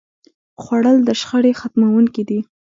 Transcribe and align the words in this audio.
خوړل 0.61 0.97
د 1.05 1.09
شخړې 1.21 1.51
ختموونکی 1.59 2.23
دی 2.29 2.39